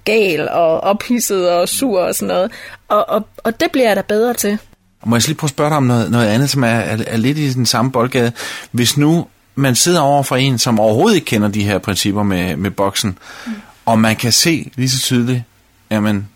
gal 0.05 0.49
og 0.49 0.81
ophidset 0.81 1.51
og 1.51 1.69
sur 1.69 2.01
og 2.01 2.15
sådan 2.15 2.29
noget. 2.29 2.51
Og, 2.89 3.09
og, 3.09 3.27
og 3.37 3.61
det 3.61 3.71
bliver 3.73 3.87
jeg 3.87 3.97
da 3.97 4.03
bedre 4.03 4.35
til. 4.35 4.59
Må 5.07 5.17
jeg 5.17 5.27
lige 5.27 5.37
prøve 5.37 5.47
at 5.47 5.51
spørge 5.51 5.71
dig 5.71 5.77
om 5.77 5.83
noget, 5.83 6.11
noget 6.11 6.27
andet, 6.27 6.51
som 6.51 6.65
er, 6.65 6.69
er, 6.69 6.99
er 7.07 7.17
lidt 7.17 7.39
i 7.39 7.53
den 7.53 7.67
samme 7.67 7.93
boldgade. 7.93 8.33
Hvis 8.71 8.97
nu 8.97 9.27
man 9.55 9.75
sidder 9.75 10.01
over 10.01 10.23
for 10.23 10.37
en, 10.37 10.59
som 10.59 10.81
overhovedet 10.81 11.15
ikke 11.15 11.25
kender 11.25 11.49
de 11.49 11.65
her 11.65 11.79
principper 11.79 12.23
med, 12.23 12.57
med 12.57 12.71
boksen, 12.71 13.19
mm. 13.47 13.53
og 13.85 13.99
man 13.99 14.17
kan 14.17 14.33
se 14.33 14.71
lige 14.77 14.91
så 14.91 15.01
tydeligt, 15.01 15.43
jamen, 15.91 16.29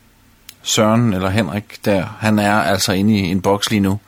Søren 0.68 1.14
eller 1.14 1.28
Henrik 1.28 1.84
der, 1.84 2.16
han 2.20 2.38
er 2.38 2.52
altså 2.52 2.92
inde 2.92 3.14
i 3.14 3.18
en 3.18 3.42
boks 3.42 3.70
lige 3.70 3.80
nu. 3.80 3.98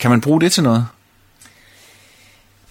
Kan 0.00 0.10
man 0.10 0.20
bruge 0.20 0.40
det 0.40 0.52
til 0.52 0.62
noget? 0.62 0.86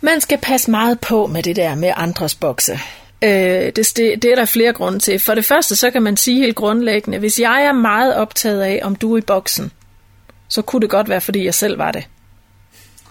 Man 0.01 0.21
skal 0.21 0.37
passe 0.37 0.71
meget 0.71 0.99
på 0.99 1.27
med 1.27 1.43
det 1.43 1.55
der 1.55 1.75
med 1.75 1.91
andres 1.95 2.35
bokse. 2.35 2.79
Øh, 3.21 3.29
det, 3.29 3.75
det, 3.75 4.21
det 4.21 4.25
er 4.25 4.35
der 4.35 4.45
flere 4.45 4.73
grunde 4.73 4.99
til. 4.99 5.19
For 5.19 5.35
det 5.35 5.45
første, 5.45 5.75
så 5.75 5.91
kan 5.91 6.03
man 6.03 6.17
sige 6.17 6.39
helt 6.39 6.55
grundlæggende, 6.55 7.19
hvis 7.19 7.39
jeg 7.39 7.63
er 7.63 7.71
meget 7.71 8.15
optaget 8.15 8.61
af, 8.61 8.79
om 8.83 8.95
du 8.95 9.13
er 9.13 9.17
i 9.17 9.21
boksen, 9.21 9.71
så 10.47 10.61
kunne 10.61 10.81
det 10.81 10.89
godt 10.89 11.09
være, 11.09 11.21
fordi 11.21 11.45
jeg 11.45 11.53
selv 11.53 11.77
var 11.77 11.91
det. 11.91 12.07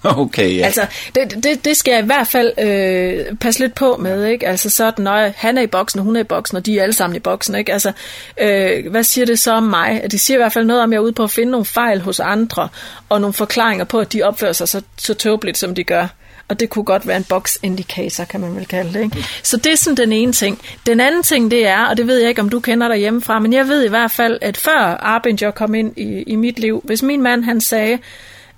Okay, 0.19 0.57
ja. 0.57 0.65
Altså, 0.65 0.87
det, 1.15 1.45
det, 1.45 1.65
det 1.65 1.77
skal 1.77 1.93
jeg 1.93 2.03
i 2.03 2.07
hvert 2.07 2.27
fald 2.27 2.53
øh, 2.59 3.37
passe 3.37 3.61
lidt 3.61 3.75
på 3.75 3.97
med, 3.97 4.25
ikke? 4.25 4.49
Altså 4.49 4.71
sådan, 4.71 5.03
når 5.05 5.31
han 5.37 5.59
er 5.59 5.63
i 5.63 5.67
boksen, 5.67 6.01
og 6.01 6.05
hun 6.05 6.17
er 6.17 6.21
i 6.21 6.25
boksen, 6.25 6.57
og 6.57 6.67
de 6.67 6.79
er 6.79 6.83
alle 6.83 6.93
sammen 6.93 7.17
i 7.17 7.21
boksen, 7.21 7.55
ikke? 7.55 7.73
Altså, 7.73 7.93
øh, 8.41 8.91
hvad 8.91 9.03
siger 9.03 9.27
det 9.27 9.39
så 9.39 9.53
om 9.53 9.63
mig? 9.63 10.03
Det 10.11 10.21
siger 10.21 10.37
i 10.37 10.41
hvert 10.41 10.53
fald 10.53 10.65
noget 10.65 10.83
om, 10.83 10.91
at 10.91 10.95
jeg 10.95 10.99
er 10.99 11.05
ude 11.05 11.13
på 11.13 11.25
at 11.25 11.31
finde 11.31 11.51
nogle 11.51 11.65
fejl 11.65 12.01
hos 12.01 12.21
andre, 12.21 12.69
og 13.09 13.21
nogle 13.21 13.35
forklaringer 13.35 13.85
på, 13.85 13.99
at 13.99 14.13
de 14.13 14.23
opfører 14.23 14.53
sig 14.53 14.69
så, 14.69 14.83
så 14.99 15.15
tåbeligt, 15.15 15.59
som 15.59 15.75
de 15.75 15.85
gør. 15.85 16.07
Og 16.49 16.61
det 16.61 16.71
kunne 16.71 16.85
godt 16.85 17.07
være 17.07 17.17
en 17.17 17.25
box 17.25 17.57
indicator, 17.63 18.25
kan 18.25 18.41
man 18.41 18.57
vel 18.57 18.67
kalde 18.67 18.93
det. 18.93 19.03
Ikke? 19.03 19.25
Så 19.43 19.57
det 19.57 19.73
er 19.73 19.77
sådan 19.77 19.97
den 19.97 20.13
ene 20.13 20.33
ting. 20.33 20.61
Den 20.87 21.01
anden 21.01 21.23
ting, 21.23 21.51
det 21.51 21.67
er, 21.67 21.85
og 21.85 21.97
det 21.97 22.07
ved 22.07 22.19
jeg 22.19 22.29
ikke, 22.29 22.41
om 22.41 22.49
du 22.49 22.61
kender 22.61 22.89
dig 22.89 22.97
hjemmefra, 22.97 23.39
men 23.39 23.53
jeg 23.53 23.69
ved 23.69 23.85
i 23.85 23.89
hvert 23.89 24.11
fald, 24.11 24.39
at 24.43 24.57
før 24.57 24.79
Arbinger 25.01 25.51
kom 25.51 25.75
ind 25.75 25.99
i, 25.99 26.23
i 26.23 26.37
mit 26.37 26.59
liv, 26.59 26.81
hvis 26.85 27.03
min 27.03 27.23
mand 27.23 27.45
han 27.45 27.61
sagde, 27.61 27.99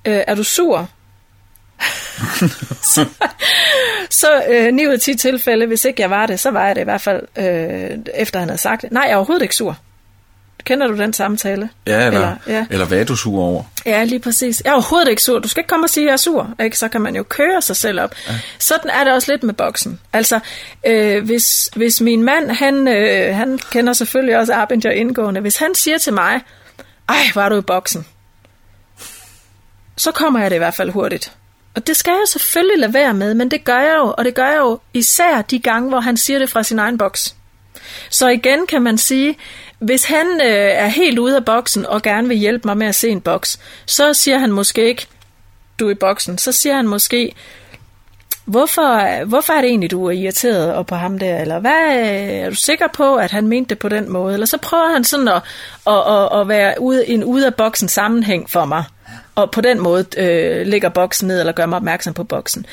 øh, 0.04 0.20
er 0.26 0.34
du 0.34 0.42
sur? 0.44 0.88
så 2.94 3.06
så 4.10 4.42
øh, 4.48 4.74
9 4.74 4.86
ud 4.86 4.92
af 4.92 5.00
10 5.00 5.14
tilfælde, 5.14 5.66
hvis 5.66 5.84
ikke 5.84 6.02
jeg 6.02 6.10
var 6.10 6.26
det, 6.26 6.40
så 6.40 6.50
var 6.50 6.66
jeg 6.66 6.74
det 6.74 6.80
i 6.80 6.84
hvert 6.84 7.00
fald, 7.00 7.22
øh, 7.38 7.98
efter 8.14 8.38
han 8.38 8.48
havde 8.48 8.60
sagt 8.60 8.82
det. 8.82 8.92
Nej, 8.92 9.02
jeg 9.02 9.12
er 9.12 9.16
overhovedet 9.16 9.42
ikke 9.42 9.54
sur. 9.54 9.76
Kender 10.64 10.86
du 10.86 10.96
den 10.96 11.12
samtale? 11.12 11.68
Ja, 11.86 12.06
eller, 12.06 12.06
eller, 12.06 12.36
ja. 12.46 12.66
eller 12.70 12.86
hvad 12.86 13.00
er 13.00 13.04
du 13.04 13.16
sur 13.16 13.42
over? 13.42 13.62
Ja, 13.86 14.04
lige 14.04 14.18
præcis. 14.18 14.62
Jeg 14.64 14.70
er 14.70 14.74
overhovedet 14.74 15.08
ikke 15.08 15.22
sur. 15.22 15.38
Du 15.38 15.48
skal 15.48 15.60
ikke 15.60 15.68
komme 15.68 15.86
og 15.86 15.90
sige, 15.90 16.04
at 16.04 16.06
jeg 16.06 16.12
er 16.12 16.16
sur. 16.16 16.54
Ikke? 16.60 16.78
Så 16.78 16.88
kan 16.88 17.00
man 17.00 17.16
jo 17.16 17.22
køre 17.22 17.62
sig 17.62 17.76
selv 17.76 18.00
op. 18.00 18.14
Ja. 18.28 18.32
Sådan 18.58 18.90
er 18.90 19.04
det 19.04 19.12
også 19.12 19.32
lidt 19.32 19.42
med 19.42 19.54
boksen. 19.54 20.00
Altså, 20.12 20.40
øh, 20.86 21.24
hvis, 21.24 21.70
hvis 21.76 22.00
min 22.00 22.22
mand, 22.22 22.50
han, 22.50 22.88
øh, 22.88 23.36
han 23.36 23.58
kender 23.70 23.92
selvfølgelig 23.92 24.38
også 24.38 24.54
Arbinger 24.54 24.90
indgående. 24.90 25.40
Hvis 25.40 25.56
han 25.56 25.74
siger 25.74 25.98
til 25.98 26.12
mig, 26.12 26.40
ej, 27.08 27.22
var 27.34 27.48
du 27.48 27.58
i 27.58 27.62
boksen? 27.62 28.06
Så 29.96 30.12
kommer 30.12 30.40
jeg 30.40 30.50
det 30.50 30.56
i 30.56 30.58
hvert 30.58 30.74
fald 30.74 30.90
hurtigt. 30.90 31.32
Og 31.78 31.86
det 31.86 31.96
skal 31.96 32.10
jeg 32.10 32.28
selvfølgelig 32.28 32.78
lade 32.78 32.94
være 32.94 33.14
med, 33.14 33.34
men 33.34 33.50
det 33.50 33.64
gør 33.64 33.78
jeg 33.78 33.96
jo, 33.98 34.14
og 34.18 34.24
det 34.24 34.34
gør 34.34 34.46
jeg 34.46 34.58
jo 34.58 34.78
især 34.94 35.42
de 35.42 35.58
gange, 35.58 35.88
hvor 35.88 36.00
han 36.00 36.16
siger 36.16 36.38
det 36.38 36.50
fra 36.50 36.62
sin 36.62 36.78
egen 36.78 36.98
boks. 36.98 37.34
Så 38.10 38.28
igen 38.28 38.66
kan 38.66 38.82
man 38.82 38.98
sige, 38.98 39.36
hvis 39.78 40.04
han 40.04 40.26
øh, 40.26 40.70
er 40.72 40.86
helt 40.86 41.18
ude 41.18 41.36
af 41.36 41.44
boksen 41.44 41.86
og 41.86 42.02
gerne 42.02 42.28
vil 42.28 42.36
hjælpe 42.36 42.68
mig 42.68 42.76
med 42.76 42.86
at 42.86 42.94
se 42.94 43.08
en 43.08 43.20
boks, 43.20 43.60
så 43.86 44.14
siger 44.14 44.38
han 44.38 44.52
måske 44.52 44.88
ikke, 44.88 45.06
du 45.78 45.86
er 45.86 45.90
i 45.90 45.94
boksen. 45.94 46.38
Så 46.38 46.52
siger 46.52 46.76
han 46.76 46.88
måske, 46.88 47.34
hvorfor, 48.44 49.24
hvorfor 49.24 49.52
er 49.52 49.60
det 49.60 49.68
egentlig, 49.68 49.90
du 49.90 50.06
er 50.06 50.10
irriteret 50.10 50.74
og 50.74 50.86
på 50.86 50.94
ham 50.94 51.18
der? 51.18 51.38
Eller 51.38 51.58
hvad, 51.58 51.86
øh, 51.90 52.44
er 52.44 52.50
du 52.50 52.56
sikker 52.56 52.86
på, 52.94 53.16
at 53.16 53.30
han 53.30 53.48
mente 53.48 53.68
det 53.68 53.78
på 53.78 53.88
den 53.88 54.12
måde? 54.12 54.34
Eller 54.34 54.46
så 54.46 54.58
prøver 54.58 54.92
han 54.92 55.04
sådan 55.04 55.28
at, 55.28 55.42
at, 55.86 56.12
at, 56.12 56.40
at 56.40 56.48
være 56.48 56.74
ude, 56.80 57.08
en 57.08 57.24
ude 57.24 57.46
af 57.46 57.54
boksen 57.54 57.88
sammenhæng 57.88 58.50
for 58.50 58.64
mig. 58.64 58.84
Og 59.38 59.50
på 59.50 59.60
den 59.60 59.80
måde 59.80 60.04
øh, 60.16 60.66
lægger 60.66 60.88
boksen 60.88 61.28
ned, 61.28 61.40
eller 61.40 61.52
gør 61.52 61.66
mig 61.66 61.76
opmærksom 61.76 62.14
på 62.14 62.24
boksen. 62.24 62.66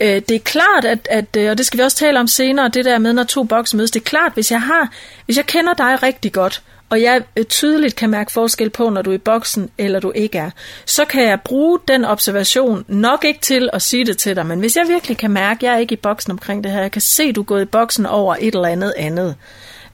Øh, 0.00 0.08
det 0.08 0.30
er 0.30 0.38
klart, 0.38 0.84
at, 0.84 1.08
at, 1.10 1.36
øh, 1.36 1.50
og 1.50 1.58
det 1.58 1.66
skal 1.66 1.78
vi 1.78 1.82
også 1.82 1.96
tale 1.96 2.20
om 2.20 2.26
senere, 2.26 2.68
det 2.68 2.84
der 2.84 2.98
med, 2.98 3.12
når 3.12 3.24
to 3.24 3.44
bokse 3.44 3.76
mødes, 3.76 3.90
det 3.90 4.00
er 4.00 4.04
klart, 4.04 4.32
hvis 4.34 4.50
jeg 4.50 4.62
har, 4.62 4.92
hvis 5.24 5.36
jeg 5.36 5.46
kender 5.46 5.74
dig 5.74 6.02
rigtig 6.02 6.32
godt, 6.32 6.62
og 6.90 7.02
jeg 7.02 7.22
øh, 7.36 7.44
tydeligt 7.44 7.96
kan 7.96 8.10
mærke 8.10 8.32
forskel 8.32 8.70
på, 8.70 8.90
når 8.90 9.02
du 9.02 9.10
er 9.10 9.14
i 9.14 9.18
boksen, 9.18 9.70
eller 9.78 10.00
du 10.00 10.12
ikke 10.14 10.38
er, 10.38 10.50
så 10.86 11.04
kan 11.04 11.22
jeg 11.22 11.40
bruge 11.40 11.78
den 11.88 12.04
observation, 12.04 12.84
nok 12.88 13.24
ikke 13.24 13.40
til 13.40 13.70
at 13.72 13.82
sige 13.82 14.06
det 14.06 14.18
til 14.18 14.36
dig, 14.36 14.46
men 14.46 14.60
hvis 14.60 14.76
jeg 14.76 14.84
virkelig 14.88 15.16
kan 15.16 15.30
mærke, 15.30 15.58
at 15.58 15.62
jeg 15.62 15.74
er 15.74 15.78
ikke 15.78 15.92
i 15.92 15.96
boksen 15.96 16.32
omkring 16.32 16.64
det 16.64 16.72
her, 16.72 16.80
jeg 16.80 16.92
kan 16.92 17.02
se, 17.02 17.22
at 17.22 17.34
du 17.34 17.40
er 17.40 17.44
gået 17.44 17.62
i 17.62 17.64
boksen 17.64 18.06
over 18.06 18.36
et 18.40 18.54
eller 18.54 18.68
andet 18.68 18.94
andet, 18.96 19.34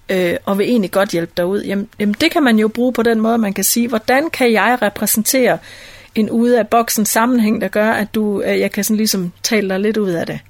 øh, 0.09 0.37
og 0.45 0.59
vil 0.59 0.69
egentlig 0.69 0.91
godt 0.91 1.11
hjælpe 1.11 1.33
dig 1.37 1.47
ud, 1.47 1.63
jamen, 1.63 1.89
jamen 1.99 2.15
det 2.21 2.31
kan 2.31 2.43
man 2.43 2.59
jo 2.59 2.69
bruge 2.69 2.93
på 2.93 3.03
den 3.03 3.21
måde, 3.21 3.39
man 3.39 3.55
kan 3.55 3.65
sige, 3.65 3.89
hvordan 3.89 4.31
kan 4.31 4.53
jeg 4.53 4.79
repræsentere 4.83 5.59
en 6.15 6.31
ude 6.31 6.59
af 6.59 6.69
boksen 6.69 7.07
sammenhæng, 7.07 7.61
der 7.61 7.69
gør, 7.69 7.91
at 7.91 8.15
du, 8.15 8.43
øh, 8.43 8.61
jeg 8.61 8.73
kan 8.73 8.85
sådan 8.85 8.97
ligesom 8.97 9.33
tale 9.43 9.69
dig 9.69 9.81
lidt 9.81 9.97
ud 9.97 10.11
af 10.11 10.27
det. 10.27 10.41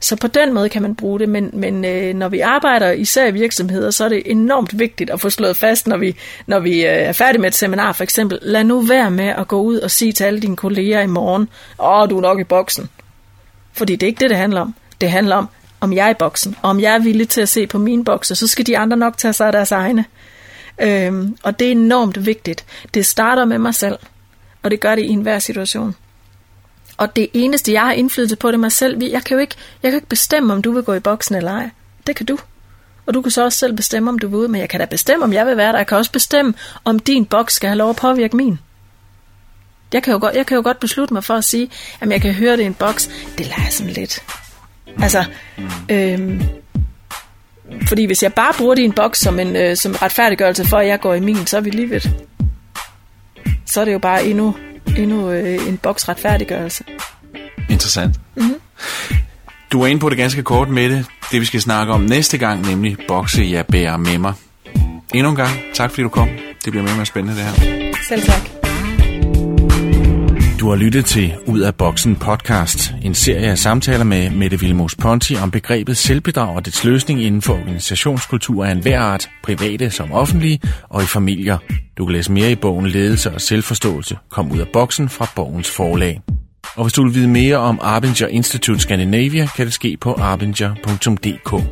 Så 0.00 0.16
på 0.16 0.26
den 0.26 0.54
måde 0.54 0.68
kan 0.68 0.82
man 0.82 0.94
bruge 0.94 1.20
det, 1.20 1.28
men, 1.28 1.50
men 1.52 1.84
øh, 1.84 2.14
når 2.14 2.28
vi 2.28 2.40
arbejder 2.40 2.90
især 2.90 3.26
i 3.26 3.30
virksomheder, 3.30 3.90
så 3.90 4.04
er 4.04 4.08
det 4.08 4.22
enormt 4.26 4.78
vigtigt 4.78 5.10
at 5.10 5.20
få 5.20 5.30
slået 5.30 5.56
fast, 5.56 5.86
når 5.86 5.96
vi, 5.96 6.16
når 6.46 6.58
vi 6.58 6.86
øh, 6.86 6.92
er 6.92 7.12
færdige 7.12 7.40
med 7.40 7.48
et 7.48 7.54
seminar 7.54 7.92
for 7.92 8.02
eksempel. 8.02 8.38
Lad 8.42 8.64
nu 8.64 8.80
være 8.80 9.10
med 9.10 9.28
at 9.28 9.48
gå 9.48 9.60
ud 9.60 9.78
og 9.78 9.90
sige 9.90 10.12
til 10.12 10.24
alle 10.24 10.40
dine 10.40 10.56
kolleger 10.56 11.00
i 11.00 11.06
morgen, 11.06 11.48
åh, 11.78 12.10
du 12.10 12.16
er 12.16 12.22
nok 12.22 12.40
i 12.40 12.44
boksen. 12.44 12.88
Fordi 13.72 13.96
det 13.96 14.06
er 14.06 14.08
ikke 14.08 14.20
det, 14.20 14.30
det 14.30 14.38
handler 14.38 14.60
om. 14.60 14.74
Det 15.00 15.10
handler 15.10 15.36
om, 15.36 15.48
om 15.80 15.92
jeg 15.92 16.06
er 16.06 16.10
i 16.10 16.14
boksen, 16.14 16.56
og 16.62 16.70
om 16.70 16.80
jeg 16.80 16.94
er 16.94 16.98
villig 16.98 17.28
til 17.28 17.40
at 17.40 17.48
se 17.48 17.66
på 17.66 17.78
mine 17.78 18.04
bokser, 18.04 18.34
så 18.34 18.46
skal 18.46 18.66
de 18.66 18.78
andre 18.78 18.96
nok 18.96 19.18
tage 19.18 19.32
sig 19.32 19.46
af 19.46 19.52
deres 19.52 19.72
egne. 19.72 20.04
Øhm, 20.82 21.36
og 21.42 21.58
det 21.58 21.66
er 21.66 21.72
enormt 21.72 22.26
vigtigt. 22.26 22.64
Det 22.94 23.06
starter 23.06 23.44
med 23.44 23.58
mig 23.58 23.74
selv 23.74 23.98
og 24.66 24.70
det 24.70 24.80
gør 24.80 24.94
det 24.94 25.02
i 25.02 25.08
enhver 25.08 25.38
situation. 25.38 25.96
Og 26.96 27.16
det 27.16 27.28
eneste, 27.32 27.72
jeg 27.72 27.80
har 27.80 27.92
indflydelse 27.92 28.36
på, 28.36 28.48
det 28.48 28.54
er 28.54 28.58
mig 28.58 28.72
selv. 28.72 29.02
Jeg 29.02 29.24
kan 29.24 29.34
jo 29.34 29.40
ikke, 29.40 29.54
jeg 29.82 29.90
kan 29.90 29.96
ikke 29.96 30.08
bestemme, 30.08 30.52
om 30.52 30.62
du 30.62 30.72
vil 30.72 30.82
gå 30.82 30.94
i 30.94 31.00
boksen 31.00 31.34
eller 31.34 31.52
ej. 31.52 31.70
Det 32.06 32.16
kan 32.16 32.26
du. 32.26 32.38
Og 33.06 33.14
du 33.14 33.22
kan 33.22 33.30
så 33.30 33.44
også 33.44 33.58
selv 33.58 33.76
bestemme, 33.76 34.10
om 34.10 34.18
du 34.18 34.28
vil 34.28 34.36
ud, 34.36 34.48
men 34.48 34.60
jeg 34.60 34.68
kan 34.68 34.80
da 34.80 34.86
bestemme, 34.86 35.24
om 35.24 35.32
jeg 35.32 35.46
vil 35.46 35.56
være 35.56 35.72
der. 35.72 35.78
Jeg 35.78 35.86
kan 35.86 35.98
også 35.98 36.12
bestemme, 36.12 36.54
om 36.84 36.98
din 36.98 37.24
boks 37.24 37.54
skal 37.54 37.68
have 37.68 37.78
lov 37.78 37.90
at 37.90 37.96
påvirke 37.96 38.36
min. 38.36 38.58
Jeg 39.92 40.02
kan 40.02 40.12
jo 40.12 40.18
godt, 40.20 40.34
jeg 40.34 40.46
kan 40.46 40.56
jo 40.56 40.62
godt 40.62 40.80
beslutte 40.80 41.14
mig 41.14 41.24
for 41.24 41.34
at 41.34 41.44
sige, 41.44 41.70
at 42.00 42.10
jeg 42.10 42.20
kan 42.20 42.34
høre 42.34 42.56
det 42.56 42.62
i 42.62 42.66
en 42.66 42.74
boks. 42.74 43.10
Det 43.38 43.46
lader 43.46 43.70
sådan 43.70 43.92
lidt. 43.92 44.22
Altså, 45.02 45.24
øhm, 45.88 46.42
fordi 47.88 48.04
hvis 48.04 48.22
jeg 48.22 48.34
bare 48.34 48.52
bruger 48.58 48.74
din 48.74 48.92
boks 48.92 49.18
som 49.18 49.38
en 49.38 49.56
øh, 49.56 49.76
som 49.76 49.92
retfærdiggørelse 49.92 50.64
for, 50.64 50.76
at 50.76 50.86
jeg 50.86 51.00
går 51.00 51.14
i 51.14 51.20
min, 51.20 51.46
så 51.46 51.56
er 51.56 51.60
vi 51.60 51.70
lige 51.70 51.90
ved 51.90 52.00
så 53.66 53.80
er 53.80 53.84
det 53.84 53.92
jo 53.92 53.98
bare 53.98 54.26
endnu, 54.26 54.54
endnu 54.98 55.30
øh, 55.30 55.68
en 55.68 55.76
boks 55.76 56.08
retfærdiggørelse. 56.08 56.84
Interessant. 57.70 58.20
Mm-hmm. 58.36 58.54
Du 59.72 59.82
er 59.82 59.86
inde 59.86 60.00
på 60.00 60.08
det 60.08 60.18
ganske 60.18 60.42
kort 60.42 60.68
med 60.68 60.90
det, 60.90 61.06
det 61.32 61.40
vi 61.40 61.46
skal 61.46 61.60
snakke 61.60 61.92
om 61.92 62.00
næste 62.00 62.38
gang, 62.38 62.66
nemlig 62.66 62.96
bokse, 63.08 63.48
jeg 63.50 63.66
bærer 63.66 63.96
med 63.96 64.18
mig. 64.18 64.32
Endnu 65.14 65.30
en 65.30 65.36
gang, 65.36 65.50
tak 65.74 65.90
fordi 65.90 66.02
du 66.02 66.08
kom. 66.08 66.28
Det 66.64 66.72
bliver 66.72 66.82
mere 66.82 67.00
og 67.00 67.06
spændende 67.06 67.36
det 67.36 67.44
her. 67.44 67.92
Selv 68.08 68.22
tak. 68.22 68.65
Du 70.60 70.68
har 70.68 70.76
lyttet 70.76 71.04
til 71.04 71.34
Ud 71.46 71.60
af 71.60 71.74
Boksen 71.74 72.16
podcast, 72.16 72.94
en 73.02 73.14
serie 73.14 73.50
af 73.50 73.58
samtaler 73.58 74.04
med 74.04 74.30
Mette 74.30 74.60
Vilmos 74.60 74.94
Ponti 74.94 75.36
om 75.36 75.50
begrebet 75.50 75.96
selvbedrag 75.96 76.56
og 76.56 76.66
dets 76.66 76.84
løsning 76.84 77.22
inden 77.22 77.42
for 77.42 77.52
organisationskultur 77.52 78.64
af 78.64 78.72
enhver 78.72 79.00
art, 79.00 79.28
private 79.42 79.90
som 79.90 80.12
offentlige 80.12 80.60
og 80.88 81.02
i 81.02 81.06
familier. 81.06 81.58
Du 81.98 82.06
kan 82.06 82.12
læse 82.12 82.32
mere 82.32 82.50
i 82.50 82.54
bogen 82.54 82.86
Ledelse 82.86 83.30
og 83.30 83.40
Selvforståelse. 83.40 84.18
Kom 84.30 84.52
ud 84.52 84.58
af 84.58 84.68
boksen 84.72 85.08
fra 85.08 85.30
Borgens 85.36 85.70
Forlag. 85.70 86.20
Og 86.76 86.84
hvis 86.84 86.92
du 86.92 87.02
vil 87.04 87.14
vide 87.14 87.28
mere 87.28 87.56
om 87.56 87.78
Arbinger 87.82 88.26
Institute 88.26 88.80
Scandinavia, 88.80 89.46
kan 89.46 89.66
det 89.66 89.74
ske 89.74 89.96
på 90.00 90.12
arbinger.dk. 90.12 91.64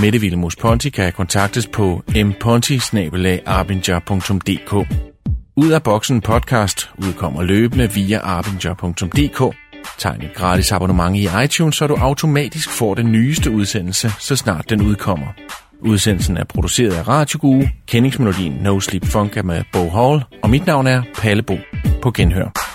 Mette 0.00 0.20
Vilmos 0.20 0.56
Ponti 0.56 0.90
kan 0.90 1.12
kontaktes 1.12 1.66
på 1.66 2.02
mponti 2.24 2.80
ud 5.56 5.70
af 5.70 5.82
boksen 5.82 6.20
podcast 6.20 6.90
udkommer 6.98 7.42
løbende 7.42 7.92
via 7.92 8.18
arbinger.dk. 8.18 9.56
Tegn 9.98 10.22
et 10.22 10.34
gratis 10.34 10.72
abonnement 10.72 11.16
i 11.16 11.28
iTunes, 11.44 11.76
så 11.76 11.86
du 11.86 11.94
automatisk 11.94 12.70
får 12.70 12.94
den 12.94 13.12
nyeste 13.12 13.50
udsendelse, 13.50 14.10
så 14.18 14.36
snart 14.36 14.70
den 14.70 14.82
udkommer. 14.82 15.26
Udsendelsen 15.80 16.36
er 16.36 16.44
produceret 16.44 16.92
af 16.92 17.08
Radio 17.08 17.38
Guru, 17.40 17.64
kendingsmelodien 17.86 18.52
No 18.52 18.80
Sleep 18.80 19.06
Funk 19.06 19.36
er 19.36 19.42
med 19.42 19.62
Bo 19.72 19.88
Hall, 19.90 20.24
og 20.42 20.50
mit 20.50 20.66
navn 20.66 20.86
er 20.86 21.02
Palle 21.14 21.42
Bo. 21.42 21.56
På 22.02 22.10
genhør. 22.10 22.73